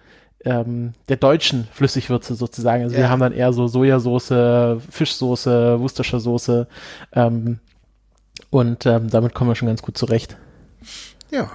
[0.44, 2.83] ähm, der deutschen Flüssigwürze sozusagen.
[2.85, 3.03] Also ja.
[3.03, 6.66] wir haben dann eher so Sojasauce, Fischsoße, Worcestershire Soße
[7.12, 7.59] ähm,
[8.51, 10.37] und ähm, damit kommen wir schon ganz gut zurecht.
[11.31, 11.51] Ja.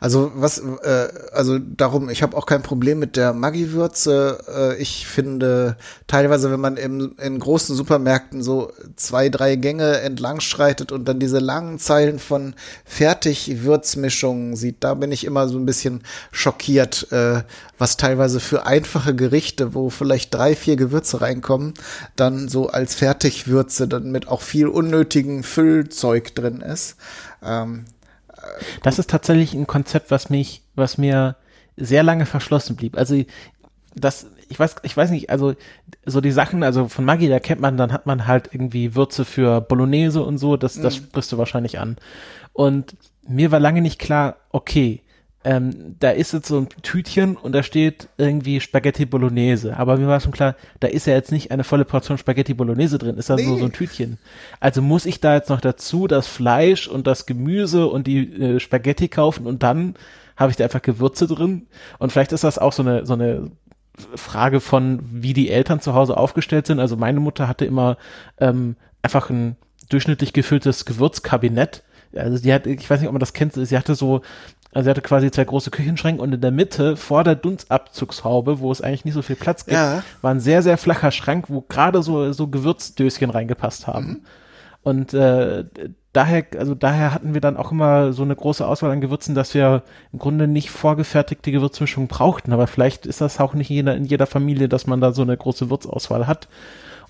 [0.00, 4.38] Also was, äh, also darum, ich habe auch kein Problem mit der Maggi-Würze.
[4.48, 10.40] Äh, ich finde teilweise, wenn man im, in großen Supermärkten so zwei, drei Gänge entlang
[10.40, 12.54] schreitet und dann diese langen Zeilen von
[12.84, 17.42] Fertig-Würzmischungen sieht, da bin ich immer so ein bisschen schockiert, äh,
[17.78, 21.74] was teilweise für einfache Gerichte, wo vielleicht drei, vier Gewürze reinkommen,
[22.16, 26.96] dann so als Fertigwürze dann mit auch viel unnötigen Füllzeug drin ist.
[27.42, 27.84] Ähm,
[28.82, 31.36] das ist tatsächlich ein Konzept, was mich, was mir
[31.76, 32.96] sehr lange verschlossen blieb.
[32.96, 33.22] Also
[33.94, 35.54] das, ich weiß, ich weiß nicht, also
[36.04, 39.24] so die Sachen, also von Maggi, da kennt man, dann hat man halt irgendwie Würze
[39.24, 41.04] für Bolognese und so, das, das mhm.
[41.04, 41.96] sprichst du wahrscheinlich an.
[42.52, 45.02] Und mir war lange nicht klar, okay,
[45.44, 49.76] ähm, da ist jetzt so ein Tütchen und da steht irgendwie Spaghetti Bolognese.
[49.76, 52.98] Aber mir war schon klar, da ist ja jetzt nicht eine volle Portion Spaghetti Bolognese
[52.98, 53.44] drin, ist da nee.
[53.44, 54.18] so, so ein Tütchen.
[54.60, 58.60] Also muss ich da jetzt noch dazu das Fleisch und das Gemüse und die äh,
[58.60, 59.94] Spaghetti kaufen und dann
[60.36, 61.66] habe ich da einfach Gewürze drin.
[61.98, 63.50] Und vielleicht ist das auch so eine, so eine
[64.14, 66.80] Frage von, wie die Eltern zu Hause aufgestellt sind.
[66.80, 67.96] Also meine Mutter hatte immer
[68.38, 69.56] ähm, einfach ein
[69.88, 71.82] durchschnittlich gefülltes Gewürzkabinett.
[72.14, 74.22] Also die hat, ich weiß nicht, ob man das kennt, sie hatte so
[74.72, 78.72] also er hatte quasi zwei große Küchenschränke und in der Mitte vor der Dunstabzugshaube, wo
[78.72, 80.02] es eigentlich nicht so viel Platz gibt, ja.
[80.22, 84.06] war ein sehr, sehr flacher Schrank, wo gerade so, so Gewürzdöschen reingepasst haben.
[84.06, 84.20] Mhm.
[84.84, 85.64] Und äh,
[86.12, 89.54] daher, also daher hatten wir dann auch immer so eine große Auswahl an Gewürzen, dass
[89.54, 89.82] wir
[90.12, 92.52] im Grunde nicht vorgefertigte Gewürzmischungen brauchten.
[92.52, 95.36] Aber vielleicht ist das auch nicht jeder, in jeder Familie, dass man da so eine
[95.36, 96.48] große Würzauswahl hat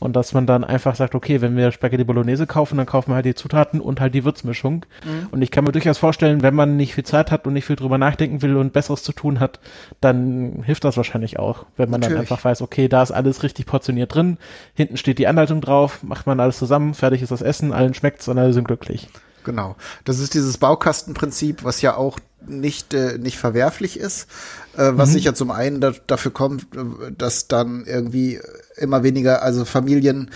[0.03, 3.15] und dass man dann einfach sagt, okay, wenn wir Spaghetti Bolognese kaufen, dann kaufen wir
[3.15, 4.85] halt die Zutaten und halt die Würzmischung.
[5.05, 5.29] Mhm.
[5.31, 7.77] Und ich kann mir durchaus vorstellen, wenn man nicht viel Zeit hat und nicht viel
[7.77, 9.61] drüber nachdenken will und Besseres zu tun hat,
[10.01, 12.17] dann hilft das wahrscheinlich auch, wenn man Natürlich.
[12.17, 14.39] dann einfach weiß, okay, da ist alles richtig portioniert drin,
[14.75, 18.27] hinten steht die Anleitung drauf, macht man alles zusammen, fertig ist das Essen, allen schmeckt's
[18.27, 19.09] und alle sind glücklich.
[19.45, 19.77] Genau.
[20.05, 24.29] Das ist dieses Baukastenprinzip, was ja auch nicht, äh, nicht verwerflich ist,
[24.77, 25.13] äh, was mhm.
[25.15, 28.41] sicher zum einen da, dafür kommt, äh, dass dann irgendwie
[28.83, 30.31] immer weniger, also Familien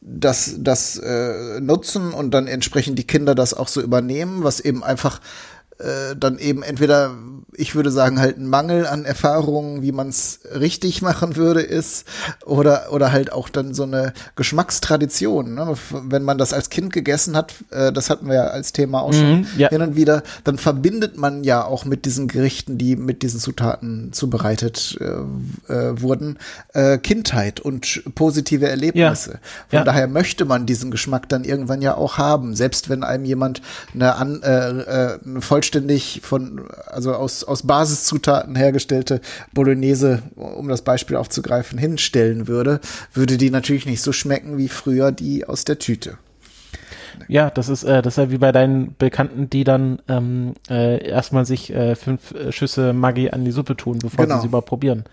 [0.00, 4.84] das, das äh, nutzen und dann entsprechend die Kinder das auch so übernehmen, was eben
[4.84, 5.20] einfach
[5.78, 7.14] äh, dann eben entweder,
[7.52, 12.06] ich würde sagen, halt ein Mangel an Erfahrungen, wie man es richtig machen würde, ist,
[12.44, 15.54] oder, oder halt auch dann so eine Geschmackstradition.
[15.54, 15.74] Ne?
[15.90, 19.12] Wenn man das als Kind gegessen hat, äh, das hatten wir ja als Thema auch
[19.12, 19.68] schon mhm, ja.
[19.68, 24.12] hin und wieder, dann verbindet man ja auch mit diesen Gerichten, die mit diesen Zutaten
[24.12, 26.38] zubereitet äh, äh, wurden,
[26.72, 29.32] äh, Kindheit und positive Erlebnisse.
[29.32, 29.38] Ja.
[29.68, 29.84] Von ja.
[29.84, 33.60] daher möchte man diesen Geschmack dann irgendwann ja auch haben, selbst wenn einem jemand
[33.92, 39.20] eine, an, äh, äh, eine voll vollständig von, also aus, aus Basiszutaten hergestellte
[39.54, 42.80] Bolognese, um das Beispiel aufzugreifen, hinstellen würde,
[43.14, 46.18] würde die natürlich nicht so schmecken wie früher die aus der Tüte.
[47.28, 51.06] Ja, das ist, äh, das ist ja wie bei deinen Bekannten, die dann ähm, äh,
[51.08, 54.36] erstmal sich äh, fünf äh, Schüsse Maggi an die Suppe tun, bevor Genau.
[54.36, 55.04] sie sie überhaupt probieren.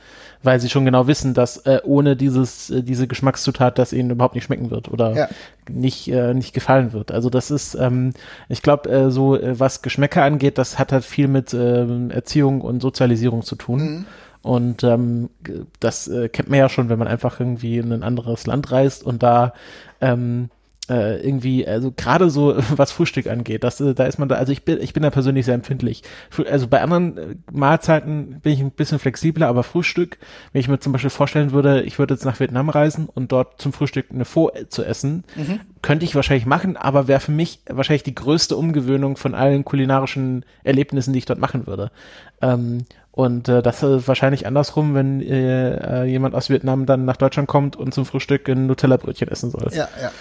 [0.43, 4.35] Weil sie schon genau wissen, dass äh, ohne dieses, äh, diese Geschmackszutat das ihnen überhaupt
[4.35, 5.29] nicht schmecken wird oder Ja.
[5.69, 7.11] nicht, äh, nicht gefallen wird.
[7.11, 8.13] Also das ist, ähm,
[8.49, 12.61] ich glaube, äh, so äh, was Geschmäcker angeht, das hat halt viel mit ähm, Erziehung
[12.61, 13.79] und Sozialisierung zu tun.
[13.81, 14.05] Mhm.
[14.43, 15.29] Und ähm,
[15.79, 19.03] das äh, kennt man ja schon, wenn man einfach irgendwie in ein anderes Land reist
[19.05, 19.53] und da
[20.01, 20.49] ähm,
[20.91, 24.51] äh, irgendwie, also gerade so was Frühstück angeht, das, äh, da ist man da, also
[24.51, 26.03] ich bin, ich bin da persönlich sehr empfindlich.
[26.49, 30.17] Also bei anderen äh, Mahlzeiten bin ich ein bisschen flexibler, aber Frühstück,
[30.51, 33.61] wenn ich mir zum Beispiel vorstellen würde, ich würde jetzt nach Vietnam reisen und dort
[33.61, 35.23] zum Frühstück eine Pho zu essen,
[35.81, 40.45] könnte ich wahrscheinlich machen, aber wäre für mich wahrscheinlich die größte Umgewöhnung von allen kulinarischen
[40.63, 41.91] Erlebnissen, die ich dort machen würde.
[42.41, 47.17] Ähm, und äh, das ist wahrscheinlich andersrum, wenn äh, äh, jemand aus Vietnam dann nach
[47.17, 49.69] Deutschland kommt und zum Frühstück ein Nutella-Brötchen essen soll.
[49.73, 50.11] Ja, ja.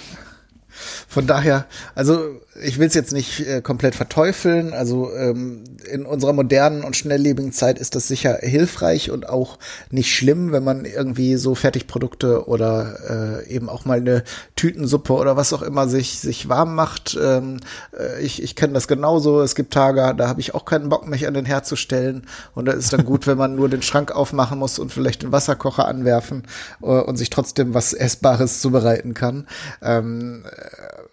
[1.09, 4.73] Von daher, also ich will es jetzt nicht äh, komplett verteufeln.
[4.73, 9.59] Also ähm, in unserer modernen und schnelllebigen Zeit ist das sicher hilfreich und auch
[9.90, 14.25] nicht schlimm, wenn man irgendwie so Fertigprodukte oder äh, eben auch mal eine
[14.57, 17.19] Tütensuppe oder was auch immer sich sich warm macht.
[17.21, 17.59] Ähm,
[17.99, 19.43] äh, ich ich kenne das genauso.
[19.43, 22.27] Es gibt Tage, da habe ich auch keinen Bock, mich an den Herd zu stellen.
[22.55, 25.33] Und da ist dann gut, wenn man nur den Schrank aufmachen muss und vielleicht den
[25.33, 26.45] Wasserkocher anwerfen
[26.83, 29.47] äh, und sich trotzdem was Essbares zubereiten kann.
[29.83, 30.45] Ähm,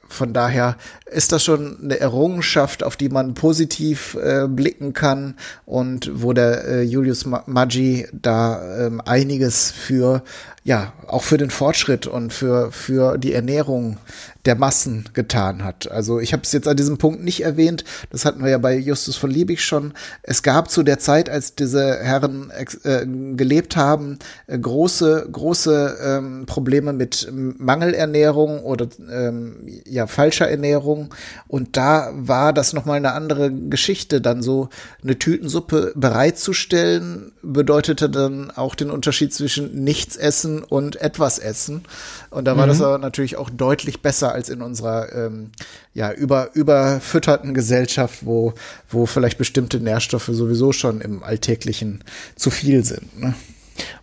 [0.09, 6.09] von daher ist das schon eine Errungenschaft, auf die man positiv äh, blicken kann und
[6.13, 10.23] wo der äh, Julius Ma- Maggi da ähm, einiges für
[10.63, 13.97] ja auch für den Fortschritt und für für die Ernährung
[14.47, 15.91] der Massen getan hat.
[15.91, 18.77] Also ich habe es jetzt an diesem Punkt nicht erwähnt, das hatten wir ja bei
[18.77, 19.93] Justus von Liebig schon.
[20.23, 22.49] Es gab zu der Zeit, als diese Herren
[22.83, 23.05] äh,
[23.35, 31.13] gelebt haben, äh, große große ähm, Probleme mit Mangelernährung oder ähm, ja falscher Ernährung
[31.49, 34.21] und da war das noch mal eine andere Geschichte.
[34.21, 34.69] Dann so
[35.03, 41.83] eine Tütensuppe bereitzustellen bedeutete dann auch den Unterschied zwischen nichts essen und etwas essen
[42.29, 45.51] und da war das aber natürlich auch deutlich besser als in unserer ähm,
[45.93, 48.53] ja über überfütterten Gesellschaft, wo
[48.89, 52.03] wo vielleicht bestimmte Nährstoffe sowieso schon im alltäglichen
[52.35, 53.19] zu viel sind.
[53.19, 53.33] Ne?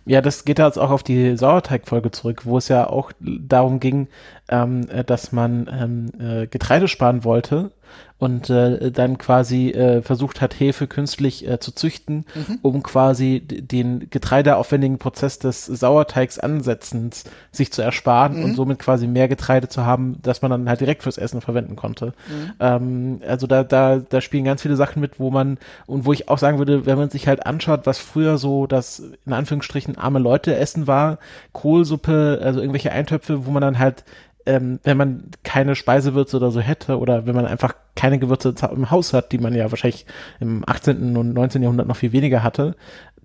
[0.05, 4.07] Ja, das geht jetzt auch auf die Sauerteigfolge zurück, wo es ja auch darum ging,
[4.47, 7.71] ähm, äh, dass man ähm, äh, Getreide sparen wollte
[8.17, 12.25] und äh, dann quasi äh, versucht hat, Hefe künstlich äh, zu züchten,
[12.61, 19.27] um quasi den getreideaufwendigen Prozess des Sauerteigs ansetzens sich zu ersparen und somit quasi mehr
[19.27, 22.13] Getreide zu haben, dass man dann halt direkt fürs Essen verwenden konnte.
[22.59, 26.29] Ähm, also da, da, da spielen ganz viele Sachen mit, wo man und wo ich
[26.29, 30.19] auch sagen würde, wenn man sich halt anschaut, was früher so das in Anführungsstrichen arme
[30.19, 31.19] Leute essen war,
[31.51, 34.05] Kohlsuppe, also irgendwelche Eintöpfe, wo man dann halt
[34.45, 38.91] ähm, wenn man keine Speisewürze oder so hätte oder wenn man einfach keine Gewürze im
[38.91, 40.05] Haus hat, die man ja wahrscheinlich
[40.39, 41.15] im 18.
[41.17, 41.61] und 19.
[41.61, 42.75] Jahrhundert noch viel weniger hatte,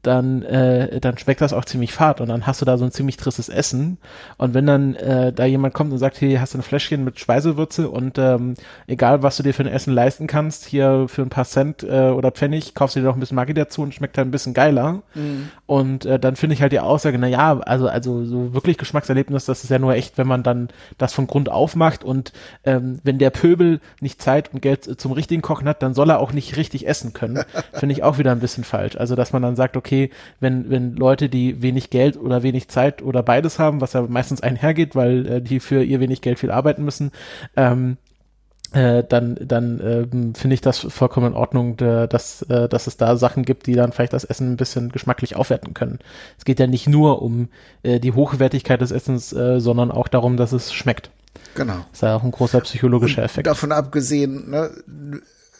[0.02, 2.92] dann, äh, dann schmeckt das auch ziemlich fad und dann hast du da so ein
[2.92, 3.98] ziemlich tristes Essen
[4.38, 7.18] und wenn dann äh, da jemand kommt und sagt, hier hast du ein Fläschchen mit
[7.18, 8.54] Speisewürze und ähm,
[8.86, 12.10] egal was du dir für ein Essen leisten kannst, hier für ein paar Cent äh,
[12.10, 14.54] oder Pfennig, kaufst du dir noch ein bisschen Maggi dazu und schmeckt dann ein bisschen
[14.54, 15.02] geiler
[15.66, 19.44] und äh, dann finde ich halt die Aussage, na ja, also, also so wirklich Geschmackserlebnis,
[19.44, 22.32] das ist ja nur echt, wenn man dann das von Grund auf macht und
[22.64, 26.20] ähm, wenn der Pöbel nicht Zeit und Geld zum richtigen Kochen hat, dann soll er
[26.20, 27.44] auch nicht richtig essen können.
[27.72, 28.96] Finde ich auch wieder ein bisschen falsch.
[28.96, 29.89] Also, dass man dann sagt, okay,
[30.40, 34.40] wenn, wenn Leute, die wenig Geld oder wenig Zeit oder beides haben, was ja meistens
[34.40, 37.12] einhergeht, weil äh, die für ihr wenig Geld viel arbeiten müssen,
[37.57, 37.96] ähm,
[38.72, 42.96] äh, dann, dann ähm, finde ich das vollkommen in Ordnung, äh, dass, äh, dass es
[42.96, 45.98] da Sachen gibt, die dann vielleicht das Essen ein bisschen geschmacklich aufwerten können.
[46.38, 47.48] Es geht ja nicht nur um
[47.83, 51.11] äh, die Hochwertigkeit des Essens, äh, sondern auch darum, dass es schmeckt.
[51.55, 51.74] Genau.
[51.74, 53.46] Das ist ja auch ein großer psychologischer Effekt.
[53.46, 54.70] Davon abgesehen, ne,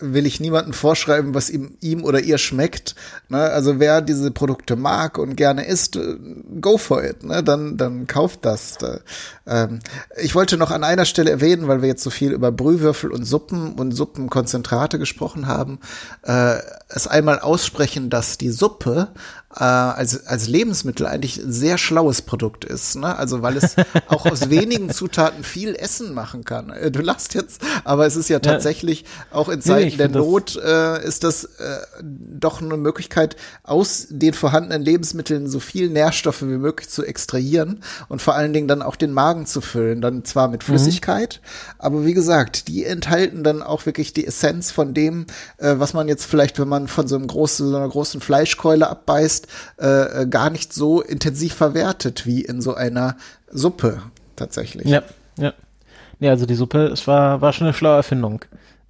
[0.01, 2.95] will ich niemandem vorschreiben, was ihm, ihm oder ihr schmeckt.
[3.29, 3.39] Ne?
[3.39, 6.17] Also wer diese Produkte mag und gerne isst, äh,
[6.61, 7.23] go for it.
[7.23, 7.43] Ne?
[7.43, 8.79] Dann, dann kauft das.
[8.79, 9.01] Da,
[9.47, 9.81] ähm,
[10.17, 13.25] ich wollte noch an einer Stelle erwähnen, weil wir jetzt so viel über Brühwürfel und
[13.25, 15.81] Suppen und Suppenkonzentrate gesprochen haben,
[16.23, 16.57] äh,
[16.89, 19.09] es einmal aussprechen, dass die Suppe
[19.57, 22.97] äh, als, als Lebensmittel eigentlich ein sehr schlaues Produkt ist.
[22.97, 23.17] Ne?
[23.17, 23.75] Also weil es
[24.09, 26.71] auch aus wenigen Zutaten viel Essen machen kann.
[26.71, 30.57] Äh, Du lachst jetzt, aber es ist ja tatsächlich auch in Zeiten ich der Not
[30.57, 36.59] äh, ist das äh, doch eine Möglichkeit, aus den vorhandenen Lebensmitteln so viel Nährstoffe wie
[36.59, 40.01] möglich zu extrahieren und vor allen Dingen dann auch den Magen zu füllen.
[40.01, 41.41] Dann zwar mit Flüssigkeit,
[41.79, 45.27] aber wie gesagt, die enthalten dann auch wirklich die Essenz von dem,
[45.59, 48.89] äh, was man jetzt vielleicht, wenn man von so einem großen, so einer großen Fleischkeule
[48.89, 49.40] abbeißt,
[49.79, 53.17] äh, äh, gar nicht so intensiv verwertet wie in so einer
[53.51, 54.03] Suppe
[54.37, 54.87] tatsächlich.
[54.87, 55.03] Ja,
[55.39, 55.53] ja.
[56.19, 58.45] Nee, also die Suppe, es war, war schon eine schlaue Erfindung.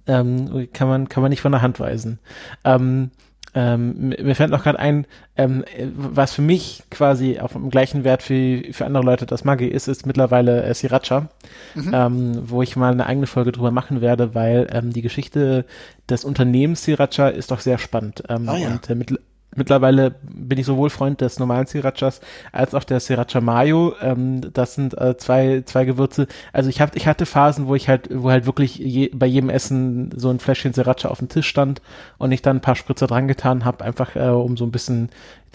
[0.07, 2.19] Ähm, kann man, kann man nicht von der Hand weisen.
[2.63, 3.11] Ähm,
[3.53, 8.29] ähm, mir fällt noch gerade ein, ähm, was für mich quasi auf dem gleichen Wert
[8.29, 11.27] wie für andere Leute das Maggi ist, ist mittlerweile äh, Sriracha,
[11.75, 11.91] mhm.
[11.93, 15.65] ähm, wo ich mal eine eigene Folge drüber machen werde, weil ähm, die Geschichte
[16.09, 18.23] des Unternehmens Sriracha ist doch sehr spannend.
[18.29, 18.67] Ähm, oh ja.
[18.67, 19.19] Und äh, mit,
[19.55, 22.21] Mittlerweile bin ich sowohl Freund des normalen Srirachas
[22.53, 23.93] als auch der Sriracha Mayo.
[24.01, 26.27] Ähm, das sind äh, zwei, zwei Gewürze.
[26.53, 29.49] Also ich hab, ich hatte Phasen, wo ich halt, wo halt wirklich je, bei jedem
[29.49, 31.81] Essen so ein Fläschchen Sriracha auf dem Tisch stand
[32.17, 35.09] und ich dann ein paar Spritzer dran getan habe, einfach äh, um so ein bisschen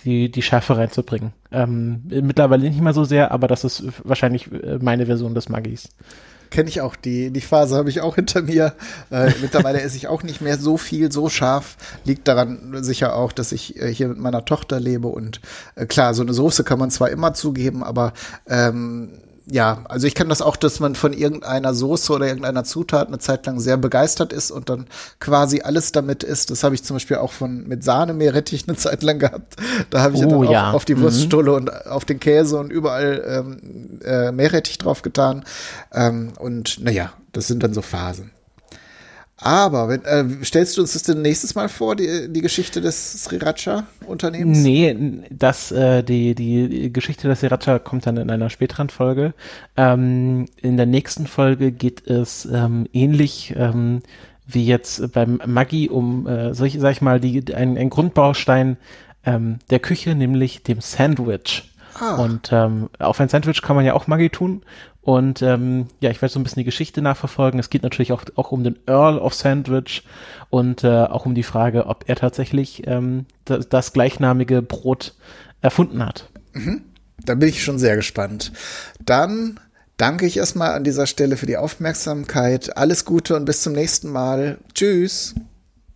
[0.05, 1.33] die, die Schärfe reinzubringen.
[1.51, 5.89] Ähm, mittlerweile nicht mehr so sehr, aber das ist wahrscheinlich äh, meine Version des Magis
[6.51, 6.97] kenne ich auch.
[6.97, 8.75] Die, die Phase habe ich auch hinter mir.
[9.11, 11.77] Äh, mittlerweile esse ich auch nicht mehr so viel, so scharf.
[12.05, 15.09] Liegt daran sicher auch, dass ich äh, hier mit meiner Tochter lebe.
[15.09, 15.41] Und
[15.75, 18.13] äh, klar, so eine Soße kann man zwar immer zugeben, aber
[18.49, 19.11] ähm,
[19.49, 23.21] ja, also ich kann das auch, dass man von irgendeiner Soße oder irgendeiner Zutat eine
[23.21, 24.87] Zeit lang sehr begeistert ist und dann
[25.21, 26.51] quasi alles damit isst.
[26.51, 29.55] Das habe ich zum Beispiel auch von mit Sahne Meerrettich eine Zeit lang gehabt.
[29.91, 30.73] Da habe ich oh, dann auch ja.
[30.73, 30.97] auf die.
[30.97, 31.57] Wurststulle mhm.
[31.57, 35.45] und auf den Käse und überall ähm, äh, Meerrettich drauf getan.
[35.93, 38.33] Ähm, und naja, das sind dann so Phasen.
[39.39, 43.25] Aber wenn, äh, stellst du uns das denn nächstes Mal vor, die, die Geschichte des
[43.25, 44.59] Sriracha-Unternehmens?
[44.59, 44.97] Nee,
[45.31, 49.35] das, äh, die, die Geschichte des Sriracha kommt dann in einer späteren Folge.
[49.77, 54.03] Ähm, in der nächsten Folge geht es ähm, ähnlich ähm,
[54.47, 58.79] wie jetzt beim Maggi um, äh, ich, sag ich mal, die, ein, ein Grundbaustein
[59.27, 61.65] ähm, der Küche, nämlich dem Sandwich.
[61.99, 62.17] Ah.
[62.17, 64.63] Und ähm, auf ein Sandwich kann man ja auch Maggi tun.
[65.03, 67.61] Und ähm, ja, ich werde so ein bisschen die Geschichte nachverfolgen.
[67.61, 70.03] Es geht natürlich auch, auch um den Earl of Sandwich
[70.51, 75.15] und äh, auch um die Frage, ob er tatsächlich ähm, das, das gleichnamige Brot
[75.61, 76.29] erfunden hat.
[76.55, 76.83] Mhm.
[77.25, 78.53] Da bin ich schon sehr gespannt.
[79.05, 79.61] Dann
[79.97, 82.77] danke ich erstmal an dieser Stelle für die Aufmerksamkeit.
[82.77, 84.59] Alles Gute und bis zum nächsten Mal.
[84.75, 85.35] Tschüss.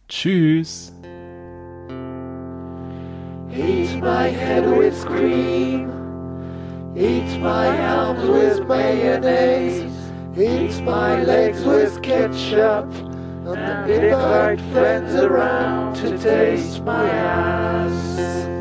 [0.09, 0.93] Tschüss.
[3.53, 5.91] Eat my head with cream.
[6.97, 9.93] Eat my arms with mayonnaise.
[10.39, 12.87] Eat my legs with ketchup.
[13.47, 18.60] And invite friends around to taste my ass.